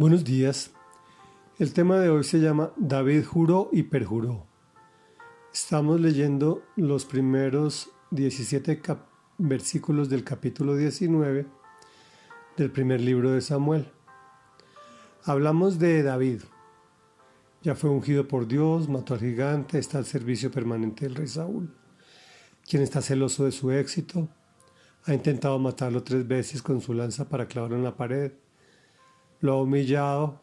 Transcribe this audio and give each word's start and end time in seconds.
Buenos 0.00 0.24
días. 0.24 0.70
El 1.58 1.74
tema 1.74 1.98
de 1.98 2.08
hoy 2.08 2.24
se 2.24 2.38
llama 2.38 2.72
David 2.78 3.22
juró 3.22 3.68
y 3.70 3.82
perjuró. 3.82 4.46
Estamos 5.52 6.00
leyendo 6.00 6.62
los 6.74 7.04
primeros 7.04 7.90
17 8.10 8.80
versículos 9.36 10.08
del 10.08 10.24
capítulo 10.24 10.74
19 10.74 11.44
del 12.56 12.70
primer 12.70 13.02
libro 13.02 13.32
de 13.32 13.42
Samuel. 13.42 13.92
Hablamos 15.24 15.78
de 15.78 16.02
David. 16.02 16.44
Ya 17.62 17.74
fue 17.74 17.90
ungido 17.90 18.26
por 18.26 18.48
Dios, 18.48 18.88
mató 18.88 19.12
al 19.12 19.20
gigante, 19.20 19.78
está 19.78 19.98
al 19.98 20.06
servicio 20.06 20.50
permanente 20.50 21.04
del 21.04 21.14
rey 21.14 21.28
Saúl, 21.28 21.74
quien 22.66 22.82
está 22.82 23.02
celoso 23.02 23.44
de 23.44 23.52
su 23.52 23.70
éxito. 23.70 24.30
Ha 25.04 25.12
intentado 25.12 25.58
matarlo 25.58 26.02
tres 26.02 26.26
veces 26.26 26.62
con 26.62 26.80
su 26.80 26.94
lanza 26.94 27.28
para 27.28 27.46
clavarlo 27.46 27.76
en 27.76 27.84
la 27.84 27.94
pared 27.98 28.32
lo 29.40 29.52
ha 29.52 29.62
humillado, 29.62 30.40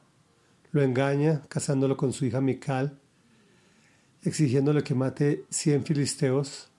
lo 0.72 0.82
engaña, 0.82 1.42
casándolo 1.48 1.96
con 1.98 2.14
su 2.14 2.26
hija 2.26 2.42
Mical, 2.42 3.00
exigiéndole 4.24 4.84
que 4.84 4.96
mate 4.96 5.46
cien 5.50 5.84
filisteos. 5.84 6.70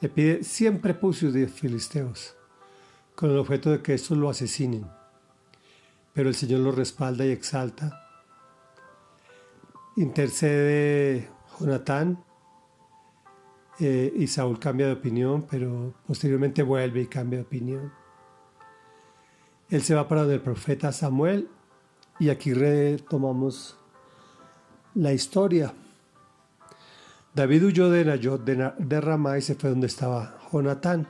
Le 0.00 0.08
pide 0.08 0.44
cien 0.44 0.80
prepucios 0.80 1.32
de 1.32 1.48
filisteos, 1.48 2.36
con 3.14 3.30
el 3.30 3.38
objeto 3.38 3.70
de 3.70 3.82
que 3.82 3.94
estos 3.94 4.16
lo 4.16 4.28
asesinen. 4.28 4.86
Pero 6.12 6.28
el 6.28 6.34
Señor 6.34 6.60
lo 6.60 6.72
respalda 6.72 7.26
y 7.26 7.30
exalta. 7.30 8.00
Intercede 9.96 11.28
Jonatán 11.58 12.24
eh, 13.80 14.12
y 14.14 14.26
Saúl 14.26 14.58
cambia 14.58 14.86
de 14.86 14.92
opinión, 14.92 15.46
pero 15.48 15.94
posteriormente 16.06 16.62
vuelve 16.62 17.02
y 17.02 17.06
cambia 17.06 17.40
de 17.40 17.44
opinión. 17.44 18.03
Él 19.70 19.82
se 19.82 19.94
va 19.94 20.06
para 20.06 20.22
el 20.22 20.40
profeta 20.40 20.92
Samuel 20.92 21.48
y 22.18 22.28
aquí 22.28 22.52
retomamos 22.52 23.76
la 24.94 25.12
historia. 25.12 25.72
David 27.34 27.64
huyó 27.64 27.90
de 27.90 28.04
Nayot 28.04 28.44
de 28.44 29.00
Ramá 29.00 29.38
y 29.38 29.42
se 29.42 29.54
fue 29.54 29.70
donde 29.70 29.88
estaba 29.88 30.38
Jonatán. 30.52 31.08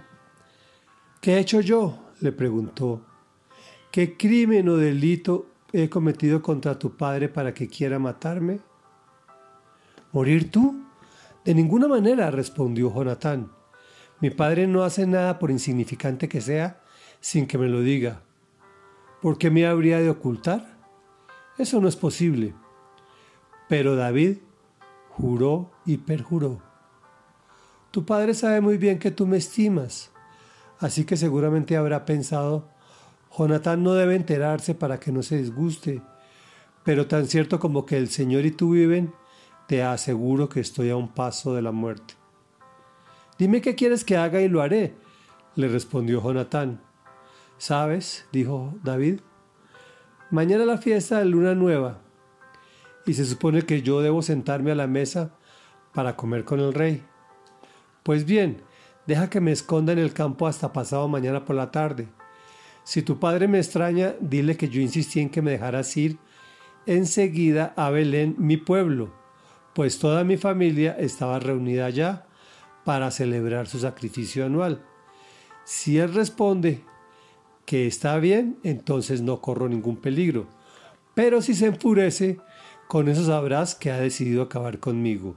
¿Qué 1.21 1.35
he 1.35 1.41
hecho 1.41 1.61
yo? 1.61 1.99
le 2.21 2.33
preguntó. 2.33 3.03
¿Qué 3.91 4.17
crimen 4.17 4.69
o 4.69 4.77
delito 4.77 5.47
he 5.73 5.91
cometido 5.91 6.41
contra 6.41 6.79
tu 6.79 6.97
padre 6.97 7.29
para 7.29 7.53
que 7.53 7.69
quiera 7.69 7.99
matarme? 7.99 8.61
¿Morir 10.13 10.51
tú? 10.51 10.85
De 11.45 11.55
ninguna 11.55 11.89
manera, 11.89 12.31
respondió 12.31 12.93
Jonatán. 12.93 13.51
Mi 14.21 14.31
padre 14.31 14.67
no 14.67 14.85
hace 14.85 15.07
nada 15.07 15.39
por 15.39 15.51
insignificante 15.51 16.29
que 16.29 16.41
sea 16.41 16.81
sin 17.21 17.47
que 17.47 17.59
me 17.59 17.69
lo 17.69 17.81
diga. 17.81 18.23
¿Por 19.25 19.39
qué 19.39 19.51
me 19.51 19.67
habría 19.67 20.01
de 20.01 20.11
ocultar? 20.11 20.77
Eso 21.57 21.81
no 21.81 21.89
es 21.89 21.97
posible. 21.97 22.53
Pero 23.71 23.97
David 23.97 24.41
juró 25.09 25.71
y 25.87 25.97
perjuró. 25.97 26.61
Tu 27.91 28.05
padre 28.05 28.35
sabe 28.35 28.61
muy 28.61 28.77
bien 28.77 28.99
que 28.99 29.11
tú 29.11 29.27
me 29.27 29.39
estimas, 29.39 30.13
así 30.79 31.07
que 31.07 31.17
seguramente 31.17 31.79
habrá 31.79 32.05
pensado, 32.05 32.69
Jonatán 33.35 33.83
no 33.83 33.95
debe 33.95 34.15
enterarse 34.15 34.75
para 34.75 35.01
que 35.01 35.11
no 35.11 35.23
se 35.23 35.39
disguste, 35.39 36.03
pero 36.85 37.07
tan 37.07 37.27
cierto 37.27 37.59
como 37.59 37.87
que 37.87 37.97
el 37.97 38.11
Señor 38.11 38.45
y 38.45 38.51
tú 38.51 38.73
viven, 38.73 39.15
te 39.69 39.83
aseguro 39.83 40.51
que 40.51 40.61
estoy 40.61 40.91
a 40.91 40.97
un 40.97 41.09
paso 41.09 41.55
de 41.55 41.63
la 41.63 41.73
muerte. 41.73 42.13
Dime 43.39 43.63
qué 43.63 43.75
quieres 43.75 44.05
que 44.05 44.19
haga 44.19 44.43
y 44.43 44.51
lo 44.51 44.61
haré, 44.61 44.93
le 45.55 45.69
respondió 45.69 46.21
Jonatán. 46.23 46.83
¿Sabes? 47.65 48.27
dijo 48.31 48.75
David. 48.83 49.21
Mañana 50.31 50.67
la 50.67 50.77
fiesta 50.77 51.19
de 51.19 51.25
luna 51.25 51.55
nueva 51.55 52.03
y 53.07 53.15
se 53.15 53.25
supone 53.25 53.63
que 53.63 53.81
yo 53.81 54.03
debo 54.03 54.21
sentarme 54.21 54.71
a 54.71 54.75
la 54.75 54.87
mesa 54.87 55.31
para 55.95 56.15
comer 56.15 56.45
con 56.45 56.61
el 56.61 56.75
rey. 56.75 57.03
Pues 58.03 58.27
bien, 58.27 58.61
deja 59.07 59.31
que 59.31 59.41
me 59.41 59.51
esconda 59.51 59.95
en 59.95 59.99
el 59.99 60.13
campo 60.13 60.47
hasta 60.47 60.75
pasado 60.75 61.09
mañana 61.09 61.47
por 61.47 61.57
la 61.57 61.71
tarde. 61.71 62.07
Si 62.83 63.01
tu 63.01 63.19
padre 63.19 63.49
me 63.49 63.57
extraña, 63.57 64.15
dile 64.21 64.59
que 64.59 64.69
yo 64.69 64.83
insistí 64.83 65.21
en 65.21 65.31
que 65.31 65.41
me 65.41 65.53
dejaras 65.53 65.97
ir 65.97 66.19
enseguida 66.85 67.73
a 67.79 67.89
Belén, 67.89 68.35
mi 68.37 68.59
pueblo, 68.59 69.11
pues 69.73 69.99
toda 69.99 70.23
mi 70.23 70.37
familia 70.37 70.99
estaba 70.99 71.39
reunida 71.39 71.87
allá 71.87 72.27
para 72.85 73.11
celebrar 73.11 73.69
su 73.69 73.79
sacrificio 73.79 74.45
anual. 74.45 74.85
Si 75.65 75.97
él 75.97 76.13
responde 76.13 76.85
que 77.67 77.87
está 77.87 78.19
bien, 78.19 78.59
entonces 78.63 79.23
no 79.23 79.41
corro 79.41 79.69
ningún 79.69 79.97
peligro. 79.97 80.47
Pero 81.15 81.43
si 81.43 81.55
se 81.55 81.67
enfurece, 81.67 82.39
con 82.89 83.09
eso 83.09 83.25
sabrás 83.25 83.75
que 83.75 83.91
ha 83.91 83.99
decidido 83.99 84.43
acabar 84.43 84.81
conmigo, 84.81 85.37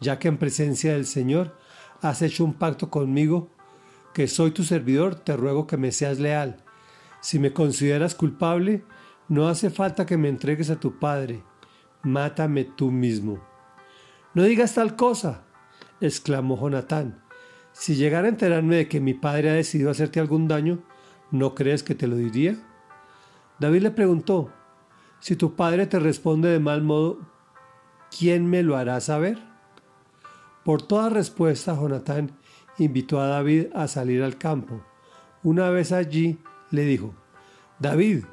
ya 0.00 0.18
que 0.18 0.28
en 0.28 0.38
presencia 0.38 0.92
del 0.92 1.06
Señor 1.06 1.56
has 2.02 2.22
hecho 2.22 2.44
un 2.44 2.54
pacto 2.54 2.90
conmigo, 2.90 3.50
que 4.12 4.28
soy 4.28 4.50
tu 4.50 4.64
servidor, 4.64 5.14
te 5.14 5.36
ruego 5.36 5.66
que 5.66 5.76
me 5.76 5.92
seas 5.92 6.18
leal. 6.18 6.62
Si 7.20 7.38
me 7.38 7.52
consideras 7.52 8.14
culpable, 8.14 8.84
no 9.28 9.48
hace 9.48 9.70
falta 9.70 10.06
que 10.06 10.16
me 10.16 10.28
entregues 10.28 10.70
a 10.70 10.80
tu 10.80 10.98
Padre, 10.98 11.42
mátame 12.02 12.64
tú 12.64 12.90
mismo. 12.90 13.40
No 14.34 14.42
digas 14.42 14.74
tal 14.74 14.96
cosa, 14.96 15.44
exclamó 16.00 16.58
Jonatán. 16.58 17.22
Si 17.72 17.94
llegara 17.94 18.26
a 18.26 18.30
enterarme 18.30 18.76
de 18.76 18.88
que 18.88 19.00
mi 19.00 19.14
padre 19.14 19.50
ha 19.50 19.54
decidido 19.54 19.90
hacerte 19.90 20.20
algún 20.20 20.48
daño, 20.48 20.82
¿No 21.30 21.54
crees 21.54 21.82
que 21.82 21.94
te 21.94 22.06
lo 22.06 22.16
diría? 22.16 22.56
David 23.58 23.82
le 23.82 23.90
preguntó, 23.90 24.52
si 25.20 25.36
tu 25.36 25.56
padre 25.56 25.86
te 25.86 25.98
responde 25.98 26.48
de 26.48 26.60
mal 26.60 26.82
modo, 26.82 27.18
¿quién 28.16 28.48
me 28.48 28.62
lo 28.62 28.76
hará 28.76 29.00
saber? 29.00 29.38
Por 30.64 30.82
toda 30.82 31.10
respuesta, 31.10 31.74
Jonatán 31.74 32.32
invitó 32.78 33.20
a 33.20 33.26
David 33.26 33.66
a 33.74 33.88
salir 33.88 34.22
al 34.22 34.38
campo. 34.38 34.82
Una 35.42 35.70
vez 35.70 35.92
allí, 35.92 36.38
le 36.70 36.84
dijo, 36.84 37.14
David, 37.78 38.24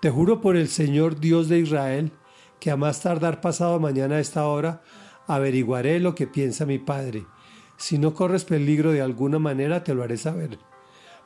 te 0.00 0.10
juro 0.10 0.40
por 0.40 0.56
el 0.56 0.68
Señor 0.68 1.20
Dios 1.20 1.48
de 1.48 1.58
Israel, 1.58 2.12
que 2.60 2.70
a 2.70 2.76
más 2.76 3.02
tardar 3.02 3.40
pasado 3.40 3.78
mañana 3.78 4.16
a 4.16 4.20
esta 4.20 4.46
hora, 4.46 4.82
averiguaré 5.26 6.00
lo 6.00 6.14
que 6.14 6.26
piensa 6.26 6.66
mi 6.66 6.78
padre. 6.78 7.26
Si 7.76 7.98
no 7.98 8.14
corres 8.14 8.44
peligro 8.44 8.92
de 8.92 9.02
alguna 9.02 9.38
manera, 9.38 9.84
te 9.84 9.94
lo 9.94 10.02
haré 10.02 10.16
saber. 10.16 10.58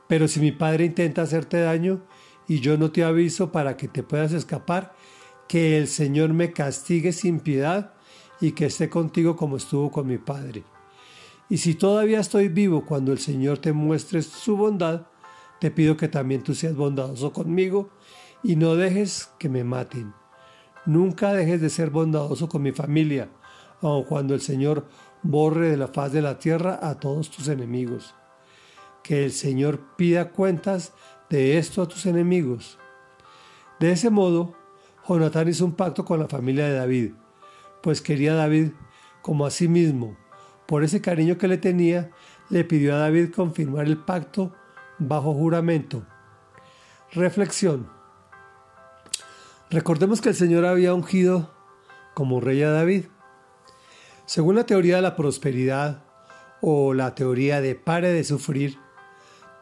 Pero 0.08 0.28
si 0.28 0.40
mi 0.40 0.52
padre 0.52 0.84
intenta 0.84 1.22
hacerte 1.22 1.60
daño 1.60 2.02
y 2.48 2.60
yo 2.60 2.76
no 2.76 2.90
te 2.90 3.04
aviso 3.04 3.52
para 3.52 3.76
que 3.76 3.88
te 3.88 4.02
puedas 4.02 4.32
escapar, 4.32 4.94
que 5.48 5.78
el 5.78 5.88
Señor 5.88 6.32
me 6.32 6.52
castigue 6.52 7.12
sin 7.12 7.40
piedad 7.40 7.94
y 8.40 8.52
que 8.52 8.66
esté 8.66 8.88
contigo 8.88 9.36
como 9.36 9.56
estuvo 9.56 9.90
con 9.90 10.06
mi 10.06 10.18
padre. 10.18 10.64
Y 11.48 11.58
si 11.58 11.74
todavía 11.74 12.20
estoy 12.20 12.48
vivo 12.48 12.84
cuando 12.86 13.12
el 13.12 13.18
Señor 13.18 13.58
te 13.58 13.72
muestre 13.72 14.22
su 14.22 14.56
bondad, 14.56 15.06
te 15.60 15.70
pido 15.70 15.96
que 15.96 16.08
también 16.08 16.42
tú 16.42 16.54
seas 16.54 16.74
bondadoso 16.74 17.32
conmigo 17.32 17.90
y 18.42 18.56
no 18.56 18.74
dejes 18.74 19.30
que 19.38 19.48
me 19.48 19.62
maten. 19.62 20.12
Nunca 20.86 21.32
dejes 21.32 21.60
de 21.60 21.70
ser 21.70 21.90
bondadoso 21.90 22.48
con 22.48 22.62
mi 22.62 22.72
familia, 22.72 23.28
aun 23.80 24.04
cuando 24.04 24.34
el 24.34 24.40
Señor 24.40 24.88
borre 25.22 25.70
de 25.70 25.76
la 25.76 25.88
faz 25.88 26.12
de 26.12 26.22
la 26.22 26.38
tierra 26.38 26.80
a 26.82 26.98
todos 26.98 27.30
tus 27.30 27.46
enemigos 27.48 28.14
que 29.02 29.24
el 29.24 29.32
Señor 29.32 29.80
pida 29.96 30.30
cuentas 30.30 30.92
de 31.28 31.58
esto 31.58 31.82
a 31.82 31.88
tus 31.88 32.06
enemigos. 32.06 32.78
De 33.80 33.92
ese 33.92 34.10
modo, 34.10 34.54
Jonatán 35.08 35.48
hizo 35.48 35.64
un 35.64 35.74
pacto 35.74 36.04
con 36.04 36.20
la 36.20 36.28
familia 36.28 36.66
de 36.66 36.74
David, 36.74 37.12
pues 37.82 38.00
quería 38.00 38.32
a 38.32 38.36
David 38.36 38.70
como 39.22 39.46
a 39.46 39.50
sí 39.50 39.68
mismo. 39.68 40.16
Por 40.66 40.84
ese 40.84 41.00
cariño 41.00 41.38
que 41.38 41.48
le 41.48 41.58
tenía, 41.58 42.10
le 42.48 42.64
pidió 42.64 42.94
a 42.94 42.98
David 42.98 43.32
confirmar 43.34 43.86
el 43.86 43.98
pacto 43.98 44.52
bajo 44.98 45.34
juramento. 45.34 46.06
Reflexión. 47.12 47.88
Recordemos 49.70 50.20
que 50.20 50.28
el 50.28 50.34
Señor 50.34 50.64
había 50.64 50.94
ungido 50.94 51.50
como 52.14 52.40
rey 52.40 52.62
a 52.62 52.70
David. 52.70 53.06
Según 54.26 54.56
la 54.56 54.66
teoría 54.66 54.96
de 54.96 55.02
la 55.02 55.16
prosperidad 55.16 56.04
o 56.60 56.94
la 56.94 57.14
teoría 57.14 57.60
de 57.60 57.74
pare 57.74 58.10
de 58.10 58.22
sufrir, 58.22 58.78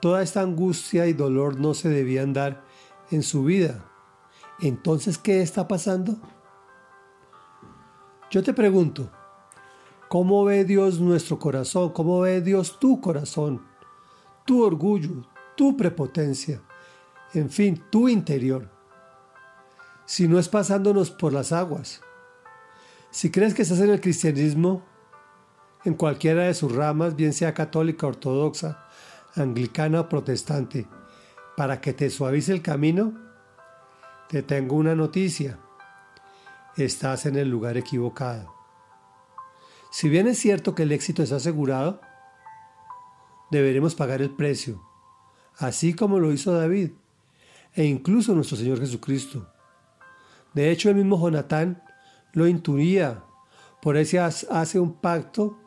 Toda 0.00 0.22
esta 0.22 0.40
angustia 0.40 1.06
y 1.06 1.12
dolor 1.12 1.58
no 1.58 1.74
se 1.74 1.88
debían 1.88 2.32
dar 2.32 2.64
en 3.10 3.22
su 3.22 3.44
vida. 3.44 3.84
Entonces, 4.60 5.18
¿qué 5.18 5.42
está 5.42 5.68
pasando? 5.68 6.16
Yo 8.30 8.42
te 8.42 8.54
pregunto, 8.54 9.10
¿cómo 10.08 10.44
ve 10.44 10.64
Dios 10.64 11.00
nuestro 11.00 11.38
corazón? 11.38 11.90
¿Cómo 11.90 12.20
ve 12.20 12.40
Dios 12.40 12.78
tu 12.78 13.00
corazón? 13.00 13.62
Tu 14.44 14.62
orgullo, 14.62 15.26
tu 15.56 15.76
prepotencia, 15.76 16.62
en 17.34 17.50
fin, 17.50 17.82
tu 17.90 18.08
interior. 18.08 18.70
Si 20.06 20.28
no 20.28 20.38
es 20.38 20.48
pasándonos 20.48 21.10
por 21.10 21.32
las 21.32 21.52
aguas. 21.52 22.00
Si 23.10 23.30
crees 23.30 23.54
que 23.54 23.62
estás 23.62 23.80
en 23.80 23.90
el 23.90 24.00
cristianismo, 24.00 24.82
en 25.84 25.94
cualquiera 25.94 26.44
de 26.44 26.54
sus 26.54 26.72
ramas, 26.72 27.16
bien 27.16 27.32
sea 27.32 27.54
católica, 27.54 28.06
ortodoxa, 28.06 28.86
anglicana 29.36 30.00
o 30.00 30.08
protestante, 30.08 30.86
para 31.56 31.80
que 31.80 31.92
te 31.92 32.10
suavice 32.10 32.52
el 32.52 32.62
camino? 32.62 33.14
Te 34.28 34.42
tengo 34.42 34.76
una 34.76 34.94
noticia. 34.94 35.58
Estás 36.76 37.26
en 37.26 37.36
el 37.36 37.48
lugar 37.48 37.76
equivocado. 37.76 38.54
Si 39.90 40.08
bien 40.08 40.28
es 40.28 40.38
cierto 40.38 40.74
que 40.74 40.84
el 40.84 40.92
éxito 40.92 41.22
es 41.22 41.32
asegurado, 41.32 42.00
deberemos 43.50 43.94
pagar 43.94 44.22
el 44.22 44.30
precio, 44.30 44.80
así 45.58 45.94
como 45.94 46.20
lo 46.20 46.32
hizo 46.32 46.52
David 46.52 46.92
e 47.74 47.84
incluso 47.84 48.34
nuestro 48.34 48.56
Señor 48.56 48.78
Jesucristo. 48.78 49.48
De 50.54 50.70
hecho, 50.70 50.88
el 50.90 50.96
mismo 50.96 51.18
Jonatán 51.18 51.82
lo 52.32 52.46
intuía, 52.46 53.24
por 53.82 53.96
eso 53.96 54.22
hace 54.22 54.78
un 54.78 54.94
pacto 54.94 55.58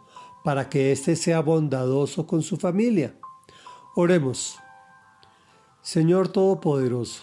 para 0.44 0.70
que 0.70 0.92
éste 0.92 1.16
sea 1.16 1.42
bondadoso 1.42 2.28
con 2.28 2.42
su 2.42 2.58
familia. 2.58 3.16
Oremos. 3.96 4.60
Señor 5.84 6.30
Todopoderoso, 6.30 7.22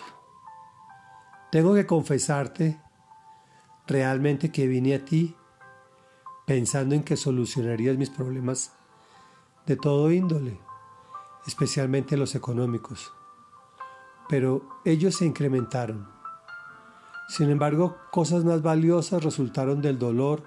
tengo 1.50 1.74
que 1.74 1.84
confesarte 1.84 2.80
realmente 3.88 4.52
que 4.52 4.68
vine 4.68 4.94
a 4.94 5.04
ti 5.04 5.34
pensando 6.46 6.94
en 6.94 7.02
que 7.02 7.16
solucionarías 7.16 7.96
mis 7.96 8.08
problemas 8.08 8.72
de 9.66 9.74
todo 9.74 10.12
índole, 10.12 10.60
especialmente 11.44 12.16
los 12.16 12.36
económicos. 12.36 13.12
Pero 14.28 14.62
ellos 14.84 15.16
se 15.16 15.26
incrementaron. 15.26 16.08
Sin 17.28 17.50
embargo, 17.50 17.96
cosas 18.12 18.44
más 18.44 18.62
valiosas 18.62 19.24
resultaron 19.24 19.82
del 19.82 19.98
dolor 19.98 20.44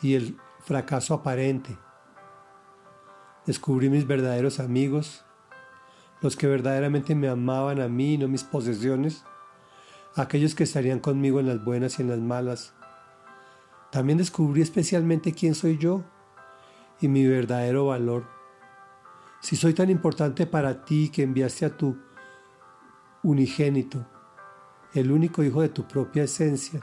y 0.00 0.14
el 0.14 0.38
fracaso 0.60 1.12
aparente. 1.12 1.76
Descubrí 3.48 3.88
mis 3.88 4.06
verdaderos 4.06 4.60
amigos, 4.60 5.24
los 6.20 6.36
que 6.36 6.46
verdaderamente 6.46 7.14
me 7.14 7.30
amaban 7.30 7.80
a 7.80 7.88
mí 7.88 8.12
y 8.12 8.18
no 8.18 8.28
mis 8.28 8.44
posesiones, 8.44 9.24
aquellos 10.16 10.54
que 10.54 10.64
estarían 10.64 11.00
conmigo 11.00 11.40
en 11.40 11.46
las 11.46 11.64
buenas 11.64 11.98
y 11.98 12.02
en 12.02 12.10
las 12.10 12.18
malas. 12.18 12.74
También 13.90 14.18
descubrí 14.18 14.60
especialmente 14.60 15.32
quién 15.32 15.54
soy 15.54 15.78
yo 15.78 16.04
y 17.00 17.08
mi 17.08 17.26
verdadero 17.26 17.86
valor. 17.86 18.26
Si 19.40 19.56
soy 19.56 19.72
tan 19.72 19.88
importante 19.88 20.46
para 20.46 20.84
ti 20.84 21.08
que 21.08 21.22
enviaste 21.22 21.64
a 21.64 21.74
tu 21.74 21.96
unigénito, 23.22 24.06
el 24.92 25.10
único 25.10 25.42
hijo 25.42 25.62
de 25.62 25.70
tu 25.70 25.88
propia 25.88 26.24
esencia, 26.24 26.82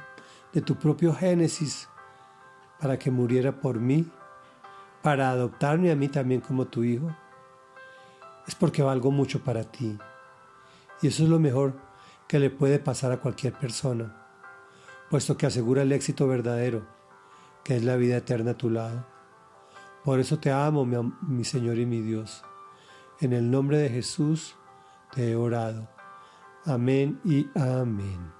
de 0.52 0.62
tu 0.62 0.78
propio 0.78 1.14
génesis, 1.14 1.88
para 2.80 2.98
que 2.98 3.12
muriera 3.12 3.62
por 3.62 3.80
mí, 3.80 4.10
para 5.06 5.30
adoptarme 5.30 5.92
a 5.92 5.96
mí 5.96 6.08
también 6.08 6.42
como 6.42 6.66
tu 6.66 6.84
hijo, 6.84 7.16
es 8.48 8.56
porque 8.56 8.82
valgo 8.82 9.12
mucho 9.12 9.44
para 9.44 9.64
ti. 9.64 9.96
Y 11.00 11.08
eso 11.10 11.22
es 11.22 11.30
lo 11.30 11.38
mejor 11.38 11.76
que 12.28 12.40
le 12.40 12.50
puede 12.50 12.80
pasar 12.80 13.12
a 13.12 13.20
cualquier 13.20 13.54
persona, 13.54 14.26
puesto 15.12 15.38
que 15.38 15.46
asegura 15.46 15.84
el 15.84 15.92
éxito 15.92 16.28
verdadero, 16.28 16.88
que 17.64 17.76
es 17.76 17.84
la 17.84 17.98
vida 17.98 18.18
eterna 18.18 18.52
a 18.52 18.58
tu 18.58 18.72
lado. 18.72 19.06
Por 20.04 20.20
eso 20.20 20.40
te 20.40 20.52
amo, 20.52 20.88
mi, 21.22 21.44
Señor 21.44 21.78
y 21.78 21.86
mi 21.86 22.02
Dios. 22.02 22.44
En 23.22 23.32
el 23.34 23.52
nombre 23.52 23.78
de 23.78 23.90
Jesús 23.90 24.56
te 25.14 25.30
he 25.30 25.36
orado. 25.36 25.88
Amén 26.66 27.22
y 27.24 27.48
amén. 27.54 28.35